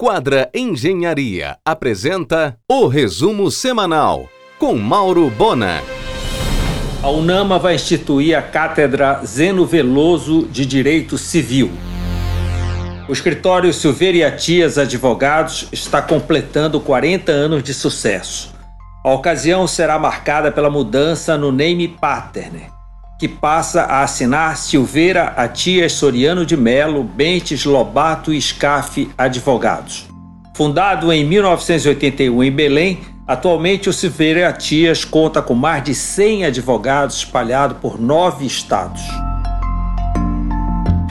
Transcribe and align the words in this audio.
Quadra 0.00 0.48
Engenharia 0.54 1.56
apresenta 1.64 2.56
o 2.70 2.86
resumo 2.86 3.50
semanal 3.50 4.28
com 4.56 4.76
Mauro 4.76 5.28
Bona. 5.28 5.82
A 7.02 7.10
UNAMA 7.10 7.58
vai 7.58 7.74
instituir 7.74 8.38
a 8.38 8.40
Cátedra 8.40 9.20
Zeno 9.26 9.66
Veloso 9.66 10.46
de 10.52 10.64
Direito 10.64 11.18
Civil. 11.18 11.72
O 13.08 13.12
escritório 13.12 13.72
Silveira 13.72 14.18
e 14.18 14.24
Atias 14.24 14.78
Advogados 14.78 15.66
está 15.72 16.00
completando 16.00 16.80
40 16.80 17.32
anos 17.32 17.64
de 17.64 17.74
sucesso. 17.74 18.54
A 19.02 19.12
ocasião 19.12 19.66
será 19.66 19.98
marcada 19.98 20.52
pela 20.52 20.70
mudança 20.70 21.36
no 21.36 21.50
name 21.50 21.88
pattern, 21.88 22.70
que 23.18 23.26
passa 23.26 23.82
a 23.82 24.02
assinar 24.02 24.56
Silveira 24.56 25.34
Atias 25.36 25.92
Soriano 25.92 26.46
de 26.46 26.56
Melo, 26.56 27.02
Bentes 27.02 27.64
Lobato 27.64 28.32
e 28.32 28.40
Scaff 28.40 29.10
Advogados. 29.18 30.06
Fundado 30.54 31.12
em 31.12 31.24
1981 31.24 32.44
em 32.44 32.52
Belém, 32.52 33.00
atualmente 33.26 33.88
o 33.88 33.92
Silveira 33.92 34.48
Atias 34.48 35.04
conta 35.04 35.42
com 35.42 35.54
mais 35.54 35.82
de 35.82 35.94
100 35.94 36.44
advogados 36.46 37.16
espalhados 37.16 37.76
por 37.78 38.00
nove 38.00 38.46
estados. 38.46 39.02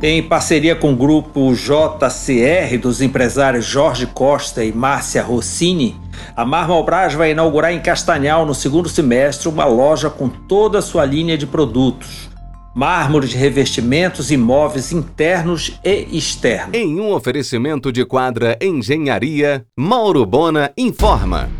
Em 0.00 0.22
parceria 0.22 0.76
com 0.76 0.92
o 0.92 0.96
grupo 0.96 1.52
JCR 1.52 2.78
dos 2.80 3.02
empresários 3.02 3.64
Jorge 3.64 4.06
Costa 4.06 4.64
e 4.64 4.72
Márcia 4.72 5.24
Rossini, 5.24 5.96
a 6.36 6.44
Marmobras 6.44 7.14
vai 7.14 7.32
inaugurar 7.32 7.72
em 7.72 7.80
Castanhal, 7.80 8.46
no 8.46 8.54
segundo 8.54 8.88
semestre, 8.88 9.48
uma 9.48 9.64
loja 9.64 10.08
com 10.08 10.28
toda 10.28 10.78
a 10.78 10.82
sua 10.82 11.04
linha 11.04 11.36
de 11.36 11.48
produtos. 11.48 12.30
Mármore 12.76 13.26
de 13.26 13.36
revestimentos 13.36 14.30
e 14.30 14.36
móveis 14.36 14.92
internos 14.92 15.80
e 15.84 16.16
externos. 16.16 16.74
Em 16.74 17.00
um 17.00 17.12
oferecimento 17.12 17.90
de 17.90 18.04
quadra 18.04 18.56
Engenharia, 18.62 19.66
Mauro 19.76 20.24
Bona 20.24 20.70
informa. 20.78 21.50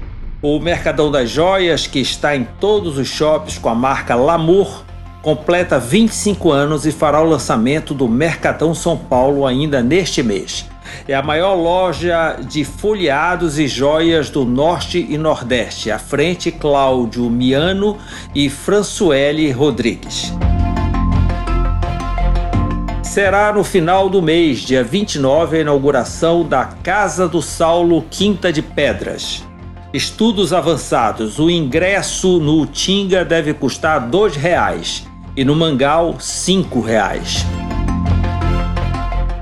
O 0.40 0.60
Mercadão 0.60 1.10
das 1.10 1.28
Joias, 1.28 1.88
que 1.88 1.98
está 1.98 2.36
em 2.36 2.46
todos 2.60 2.98
os 2.98 3.08
shoppings 3.08 3.58
com 3.58 3.68
a 3.68 3.74
marca 3.74 4.14
Lamour, 4.14 4.84
completa 5.22 5.78
25 5.78 6.50
anos 6.50 6.86
e 6.86 6.92
fará 6.92 7.20
o 7.20 7.28
lançamento 7.28 7.92
do 7.92 8.08
Mercadão 8.08 8.74
São 8.74 8.96
Paulo 8.96 9.46
ainda 9.46 9.82
neste 9.82 10.22
mês. 10.22 10.66
É 11.06 11.14
a 11.14 11.22
maior 11.22 11.54
loja 11.54 12.38
de 12.40 12.64
folheados 12.64 13.58
e 13.58 13.66
joias 13.66 14.30
do 14.30 14.44
Norte 14.44 15.04
e 15.08 15.18
Nordeste. 15.18 15.90
À 15.90 15.98
frente, 15.98 16.50
Cláudio 16.50 17.28
Miano 17.28 17.98
e 18.34 18.48
Françoele 18.48 19.50
Rodrigues. 19.50 20.32
Será 23.02 23.52
no 23.52 23.64
final 23.64 24.08
do 24.08 24.22
mês, 24.22 24.60
dia 24.60 24.84
29, 24.84 25.58
a 25.58 25.60
inauguração 25.60 26.46
da 26.46 26.64
Casa 26.64 27.28
do 27.28 27.42
Saulo 27.42 28.04
Quinta 28.08 28.52
de 28.52 28.62
Pedras. 28.62 29.44
Estudos 29.92 30.52
avançados. 30.52 31.38
O 31.38 31.50
ingresso 31.50 32.38
no 32.38 32.64
Tinga 32.66 33.24
deve 33.24 33.54
custar 33.54 34.02
R$ 34.02 34.08
2,00 34.08 35.07
e 35.38 35.44
no 35.44 35.54
Mangal 35.54 36.14
R$ 36.14 36.18
5,00. 36.18 37.46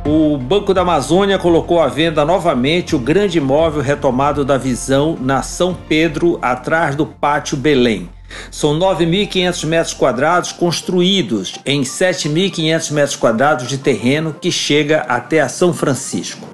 O 0.05 0.37
Banco 0.37 0.75
da 0.75 0.83
Amazônia 0.83 1.39
colocou 1.39 1.81
à 1.81 1.89
venda 1.89 2.23
novamente 2.23 2.95
o 2.95 2.99
grande 2.99 3.39
imóvel 3.39 3.81
retomado 3.81 4.45
da 4.45 4.59
visão 4.59 5.17
na 5.19 5.41
São 5.41 5.73
Pedro, 5.73 6.39
atrás 6.43 6.95
do 6.95 7.07
Pátio 7.07 7.57
Belém. 7.57 8.11
São 8.51 8.79
9.500 8.79 9.67
metros 9.67 9.95
quadrados 9.95 10.53
construídos 10.53 11.55
em 11.65 11.81
7.500 11.81 12.93
metros 12.93 13.17
quadrados 13.17 13.67
de 13.67 13.79
terreno 13.79 14.37
que 14.39 14.53
chega 14.53 14.99
até 15.09 15.41
a 15.41 15.49
São 15.49 15.73
Francisco. 15.73 16.46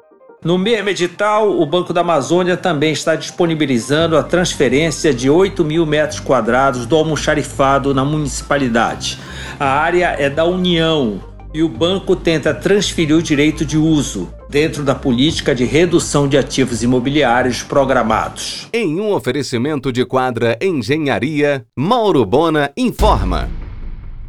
No 0.44 0.58
mesmo 0.58 0.88
edital, 0.88 1.56
o 1.60 1.64
Banco 1.64 1.92
da 1.92 2.00
Amazônia 2.00 2.56
também 2.56 2.92
está 2.92 3.14
disponibilizando 3.14 4.16
a 4.16 4.24
transferência 4.24 5.14
de 5.14 5.30
8 5.30 5.64
mil 5.64 5.86
metros 5.86 6.18
quadrados 6.18 6.84
do 6.84 6.96
almoxarifado 6.96 7.94
na 7.94 8.04
municipalidade. 8.04 9.20
A 9.60 9.66
área 9.66 10.16
é 10.18 10.28
da 10.28 10.44
União, 10.44 11.20
e 11.54 11.62
o 11.62 11.68
banco 11.68 12.16
tenta 12.16 12.54
transferir 12.54 13.14
o 13.14 13.22
direito 13.22 13.64
de 13.64 13.76
uso 13.76 14.32
dentro 14.48 14.82
da 14.82 14.94
política 14.94 15.54
de 15.54 15.64
redução 15.64 16.26
de 16.26 16.36
ativos 16.36 16.82
imobiliários 16.82 17.62
programados. 17.62 18.68
Em 18.72 18.98
um 19.00 19.12
oferecimento 19.12 19.92
de 19.92 20.04
quadra 20.04 20.58
Engenharia, 20.60 21.64
Mauro 21.76 22.24
Bona 22.24 22.70
informa. 22.76 23.61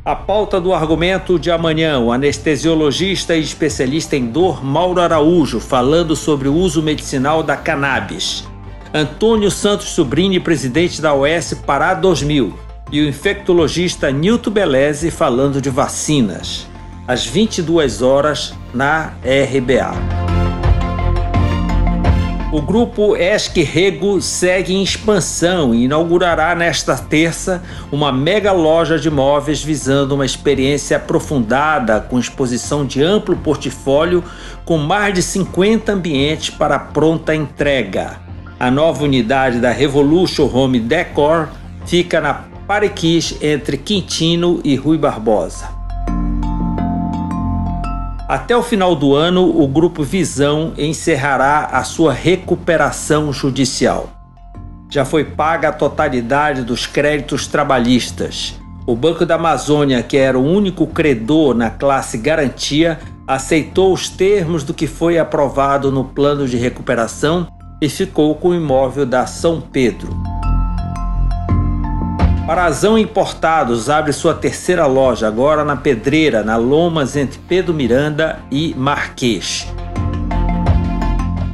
A 0.05 0.17
pauta 0.17 0.59
do 0.59 0.73
argumento 0.73 1.39
de 1.39 1.49
amanhã, 1.49 1.97
o 1.97 2.11
anestesiologista 2.11 3.37
e 3.37 3.41
especialista 3.41 4.17
em 4.17 4.25
dor 4.25 4.61
Mauro 4.61 4.99
Araújo 4.99 5.61
falando 5.61 6.13
sobre 6.13 6.49
o 6.49 6.53
uso 6.53 6.83
medicinal 6.83 7.41
da 7.41 7.55
cannabis. 7.55 8.45
Antônio 8.93 9.49
Santos 9.49 9.87
Sobrini, 9.87 10.41
presidente 10.41 11.01
da 11.01 11.13
OS 11.13 11.53
Pará 11.65 11.93
2000. 11.93 12.53
E 12.91 12.99
o 12.99 13.07
infectologista 13.07 14.11
Nilton 14.11 14.51
Beleze 14.51 15.09
falando 15.09 15.61
de 15.61 15.69
vacinas 15.69 16.67
às 17.07 17.25
22 17.25 18.01
horas 18.01 18.53
na 18.73 19.13
RBA. 19.23 20.22
O 22.53 22.61
grupo 22.61 23.15
Esque 23.17 23.63
Rego 23.63 24.21
segue 24.21 24.75
em 24.75 24.83
expansão 24.83 25.73
e 25.73 25.85
inaugurará 25.85 26.53
nesta 26.53 26.95
terça 26.95 27.63
uma 27.91 28.11
mega 28.11 28.51
loja 28.51 28.99
de 28.99 29.09
móveis 29.09 29.63
visando 29.63 30.13
uma 30.13 30.23
experiência 30.23 30.97
aprofundada 30.97 31.99
com 31.99 32.19
exposição 32.19 32.85
de 32.85 33.01
amplo 33.01 33.35
portfólio 33.35 34.23
com 34.63 34.77
mais 34.77 35.15
de 35.15 35.23
50 35.23 35.93
ambientes 35.93 36.51
para 36.51 36.77
pronta 36.77 37.33
entrega. 37.33 38.19
A 38.59 38.69
nova 38.69 39.03
unidade 39.03 39.59
da 39.59 39.71
Revolution 39.71 40.47
Home 40.53 40.79
Decor 40.79 41.49
fica 41.87 42.21
na 42.21 42.35
Parequis 42.67 43.35
entre 43.41 43.77
Quintino 43.77 44.61
e 44.63 44.75
Rui 44.75 44.99
Barbosa. 44.99 45.82
Até 48.33 48.57
o 48.57 48.63
final 48.63 48.95
do 48.95 49.13
ano, 49.13 49.47
o 49.61 49.67
Grupo 49.67 50.01
Visão 50.01 50.73
encerrará 50.75 51.66
a 51.66 51.83
sua 51.83 52.11
recuperação 52.11 53.31
judicial. 53.31 54.09
Já 54.89 55.05
foi 55.05 55.23
paga 55.23 55.69
a 55.69 55.71
totalidade 55.71 56.63
dos 56.63 56.88
créditos 56.88 57.45
trabalhistas. 57.45 58.59
O 58.88 58.95
Banco 58.95 59.23
da 59.23 59.35
Amazônia, 59.35 60.01
que 60.01 60.17
era 60.17 60.35
o 60.35 60.44
único 60.44 60.88
credor 60.88 61.53
na 61.53 61.69
classe 61.69 62.17
garantia, 62.17 62.97
aceitou 63.27 63.94
os 63.94 64.09
termos 64.09 64.63
do 64.63 64.73
que 64.73 64.88
foi 64.88 65.19
aprovado 65.19 65.91
no 65.91 66.03
plano 66.03 66.47
de 66.47 66.57
recuperação 66.57 67.47
e 67.79 67.88
ficou 67.88 68.33
com 68.33 68.47
o 68.47 68.55
imóvel 68.55 69.05
da 69.05 69.27
São 69.27 69.61
Pedro. 69.61 70.09
Parazão 72.45 72.97
Importados 72.97 73.89
abre 73.89 74.11
sua 74.11 74.33
terceira 74.33 74.85
loja, 74.85 75.25
agora 75.25 75.63
na 75.63 75.77
Pedreira, 75.77 76.43
na 76.43 76.57
Lomas, 76.57 77.15
entre 77.15 77.39
Pedro 77.47 77.73
Miranda 77.73 78.39
e 78.51 78.75
Marquês. 78.75 79.65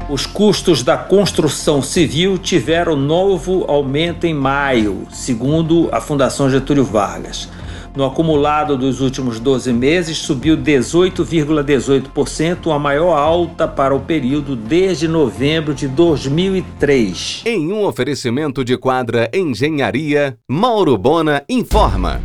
Os 0.09 0.25
custos 0.25 0.81
da 0.81 0.97
construção 0.97 1.83
civil 1.83 2.39
tiveram 2.39 2.95
novo 2.95 3.66
aumento 3.67 4.25
em 4.25 4.33
maio, 4.33 5.05
segundo 5.11 5.88
a 5.91 6.01
Fundação 6.01 6.49
Getúlio 6.49 6.83
Vargas. 6.83 7.47
No 7.95 8.05
acumulado 8.05 8.77
dos 8.77 9.01
últimos 9.01 9.39
12 9.39 9.73
meses, 9.73 10.17
subiu 10.17 10.55
18,18%, 10.55 12.72
a 12.73 12.79
maior 12.79 13.17
alta 13.17 13.67
para 13.67 13.95
o 13.95 14.00
período 14.00 14.55
desde 14.55 15.07
novembro 15.07 15.73
de 15.73 15.88
2003. 15.88 17.41
Em 17.45 17.72
um 17.72 17.85
oferecimento 17.85 18.63
de 18.63 18.78
quadra 18.78 19.29
Engenharia, 19.33 20.38
Mauro 20.47 20.95
Bona 20.97 21.44
informa. 21.49 22.22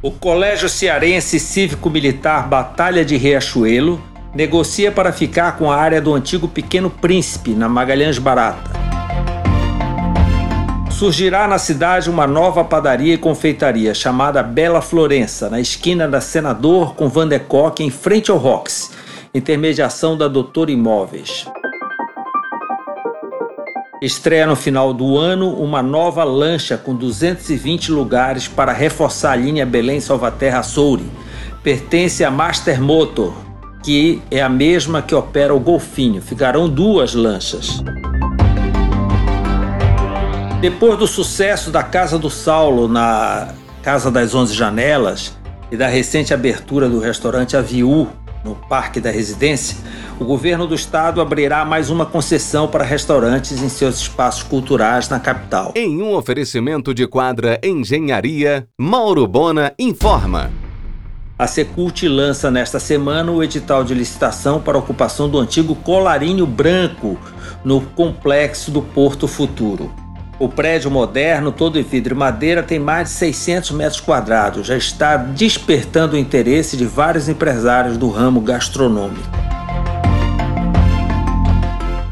O 0.00 0.10
Colégio 0.10 0.68
Cearense 0.68 1.38
Cívico-Militar 1.38 2.48
Batalha 2.48 3.04
de 3.04 3.16
Riachuelo 3.16 4.00
negocia 4.34 4.90
para 4.90 5.12
ficar 5.12 5.56
com 5.56 5.70
a 5.70 5.76
área 5.76 6.00
do 6.00 6.14
antigo 6.14 6.48
Pequeno 6.48 6.90
Príncipe, 6.90 7.50
na 7.50 7.68
Magalhães 7.68 8.18
Barata 8.18 8.83
surgirá 10.94 11.48
na 11.48 11.58
cidade 11.58 12.08
uma 12.08 12.24
nova 12.24 12.62
padaria 12.62 13.14
e 13.14 13.18
confeitaria 13.18 13.92
chamada 13.92 14.40
Bela 14.44 14.80
Florença, 14.80 15.50
na 15.50 15.60
esquina 15.60 16.06
da 16.06 16.20
Senador 16.20 16.94
com 16.94 17.08
Van 17.08 17.26
de 17.26 17.38
Kock, 17.40 17.82
em 17.82 17.90
frente 17.90 18.30
ao 18.30 18.36
Rox, 18.36 18.92
intermediação 19.34 20.16
da 20.16 20.28
Doutor 20.28 20.70
Imóveis. 20.70 21.46
Estreia 24.00 24.46
no 24.46 24.54
final 24.54 24.94
do 24.94 25.18
ano 25.18 25.52
uma 25.54 25.82
nova 25.82 26.22
lancha 26.22 26.78
com 26.78 26.94
220 26.94 27.90
lugares 27.90 28.46
para 28.46 28.72
reforçar 28.72 29.32
a 29.32 29.36
linha 29.36 29.66
Belém-Salvaterra-Soure. 29.66 31.10
Pertence 31.62 32.22
à 32.22 32.30
Master 32.30 32.80
Motor, 32.80 33.34
que 33.82 34.22
é 34.30 34.40
a 34.40 34.48
mesma 34.48 35.02
que 35.02 35.14
opera 35.14 35.52
o 35.52 35.58
Golfinho. 35.58 36.22
Ficarão 36.22 36.68
duas 36.68 37.14
lanchas. 37.14 37.82
Depois 40.64 40.98
do 40.98 41.06
sucesso 41.06 41.70
da 41.70 41.82
Casa 41.82 42.18
do 42.18 42.30
Saulo 42.30 42.88
na 42.88 43.52
Casa 43.82 44.10
das 44.10 44.34
Onze 44.34 44.54
Janelas 44.54 45.36
e 45.70 45.76
da 45.76 45.88
recente 45.88 46.32
abertura 46.32 46.88
do 46.88 46.98
restaurante 46.98 47.54
Aviu 47.54 48.08
no 48.42 48.54
Parque 48.54 48.98
da 48.98 49.10
Residência, 49.10 49.76
o 50.18 50.24
governo 50.24 50.66
do 50.66 50.74
estado 50.74 51.20
abrirá 51.20 51.66
mais 51.66 51.90
uma 51.90 52.06
concessão 52.06 52.66
para 52.66 52.82
restaurantes 52.82 53.60
em 53.60 53.68
seus 53.68 53.98
espaços 53.98 54.42
culturais 54.42 55.06
na 55.10 55.20
capital. 55.20 55.74
Em 55.76 56.00
um 56.00 56.14
oferecimento 56.14 56.94
de 56.94 57.06
quadra 57.06 57.60
Engenharia, 57.62 58.66
Mauro 58.80 59.26
Bona 59.26 59.74
informa. 59.78 60.50
A 61.38 61.46
Secult 61.46 62.08
lança 62.08 62.50
nesta 62.50 62.80
semana 62.80 63.30
o 63.30 63.42
edital 63.42 63.84
de 63.84 63.92
licitação 63.92 64.62
para 64.62 64.78
a 64.78 64.80
ocupação 64.80 65.28
do 65.28 65.38
antigo 65.38 65.74
Colarinho 65.74 66.46
Branco 66.46 67.18
no 67.62 67.82
complexo 67.82 68.70
do 68.70 68.80
Porto 68.80 69.28
Futuro. 69.28 70.03
O 70.38 70.48
prédio 70.48 70.90
moderno, 70.90 71.52
todo 71.52 71.78
em 71.78 71.82
vidro 71.82 72.14
e 72.14 72.18
madeira, 72.18 72.62
tem 72.62 72.78
mais 72.78 73.08
de 73.08 73.14
600 73.14 73.70
metros 73.70 74.00
quadrados. 74.00 74.66
Já 74.66 74.76
está 74.76 75.16
despertando 75.16 76.16
o 76.16 76.18
interesse 76.18 76.76
de 76.76 76.84
vários 76.84 77.28
empresários 77.28 77.96
do 77.96 78.10
ramo 78.10 78.40
gastronômico. 78.40 79.22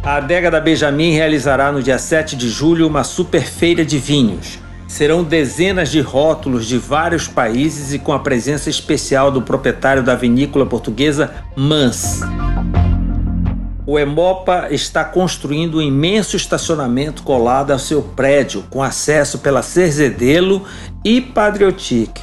A 0.05 0.17
adega 0.17 0.51
da 0.51 0.61
Benjamin 0.61 1.13
realizará 1.13 1.73
no 1.73 1.83
dia 1.83 1.99
7 1.99 2.37
de 2.37 2.49
julho 2.49 2.87
uma 2.87 3.03
super 3.03 3.43
feira 3.43 3.85
de 3.85 3.99
vinhos. 3.99 4.59
Serão 4.87 5.25
dezenas 5.25 5.91
de 5.91 6.01
rótulos 6.01 6.67
de 6.67 6.79
vários 6.79 7.27
países 7.27 7.93
e 7.93 7.99
com 7.99 8.13
a 8.13 8.19
presença 8.19 8.69
especial 8.69 9.33
do 9.33 9.43
proprietário 9.43 10.03
da 10.03 10.15
vinícola 10.15 10.67
portuguesa 10.67 11.33
Mans. 11.57 12.21
O 13.93 13.99
Emopa 13.99 14.69
está 14.71 15.05
construindo 15.05 15.77
um 15.77 15.83
imenso 15.83 16.35
estacionamento 16.35 17.23
colado 17.23 17.73
ao 17.73 17.79
seu 17.79 18.01
prédio, 18.01 18.65
com 18.71 18.83
acesso 18.83 19.41
pela 19.41 19.61
Cerzedelo 19.61 20.65
e 21.05 21.21
Patriotic. 21.21 22.23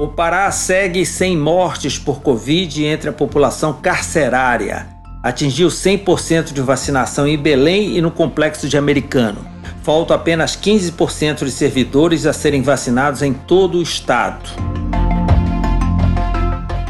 O 0.00 0.08
Pará 0.08 0.50
segue 0.50 1.06
sem 1.06 1.36
mortes 1.36 1.96
por 1.96 2.22
Covid 2.22 2.84
entre 2.84 3.10
a 3.10 3.12
população 3.12 3.72
carcerária. 3.74 4.88
Atingiu 5.22 5.68
100% 5.68 6.52
de 6.52 6.60
vacinação 6.60 7.24
em 7.24 7.38
Belém 7.38 7.96
e 7.96 8.00
no 8.00 8.10
complexo 8.10 8.68
de 8.68 8.76
Americano 8.76 9.46
faltam 9.84 10.14
apenas 10.16 10.56
15% 10.56 11.44
de 11.44 11.52
servidores 11.52 12.26
a 12.26 12.32
serem 12.32 12.62
vacinados 12.62 13.22
em 13.22 13.32
todo 13.32 13.78
o 13.78 13.82
estado. 13.82 14.50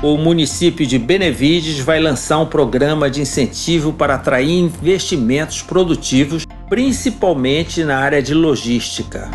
O 0.03 0.17
município 0.17 0.87
de 0.87 0.99
Benevides 0.99 1.79
vai 1.81 2.01
lançar 2.01 2.39
um 2.39 2.47
programa 2.47 3.11
de 3.11 3.21
incentivo 3.21 3.93
para 3.93 4.15
atrair 4.15 4.51
investimentos 4.51 5.61
produtivos, 5.61 6.47
principalmente 6.71 7.85
na 7.85 7.99
área 7.99 8.23
de 8.23 8.33
logística. 8.33 9.31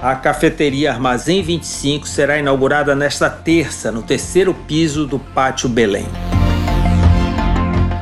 A 0.00 0.14
cafeteria 0.14 0.90
Armazém 0.90 1.42
25 1.42 2.08
será 2.08 2.38
inaugurada 2.38 2.94
nesta 2.94 3.28
terça, 3.28 3.92
no 3.92 4.02
terceiro 4.02 4.54
piso 4.54 5.06
do 5.06 5.18
Pátio 5.18 5.68
Belém. 5.68 6.06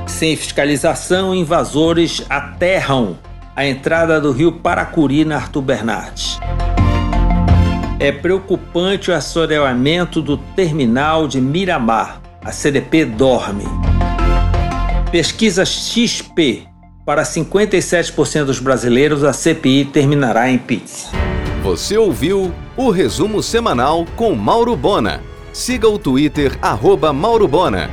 Sem 0.06 0.36
fiscalização, 0.36 1.34
invasores 1.34 2.24
aterram 2.30 3.18
a 3.56 3.66
entrada 3.66 4.20
do 4.20 4.30
rio 4.30 4.52
Paracuri 4.52 5.24
na 5.24 5.34
Arthur 5.34 5.62
Bernardes. 5.62 6.38
É 7.98 8.12
preocupante 8.12 9.10
o 9.10 9.14
assoreamento 9.14 10.20
do 10.20 10.36
terminal 10.36 11.26
de 11.26 11.40
Miramar. 11.40 12.20
A 12.44 12.52
CDP 12.52 13.06
dorme. 13.06 13.64
Pesquisa 15.10 15.64
XP. 15.64 16.64
Para 17.06 17.22
57% 17.22 18.44
dos 18.44 18.58
brasileiros, 18.58 19.24
a 19.24 19.32
CPI 19.32 19.86
terminará 19.86 20.50
em 20.50 20.58
pizza. 20.58 21.08
Você 21.62 21.96
ouviu 21.96 22.52
o 22.76 22.90
resumo 22.90 23.42
semanal 23.42 24.04
com 24.14 24.34
Mauro 24.34 24.76
Bona. 24.76 25.22
Siga 25.50 25.88
o 25.88 25.98
Twitter, 25.98 26.58
arroba 26.60 27.14
Mauro 27.14 27.48
Bona. 27.48 27.88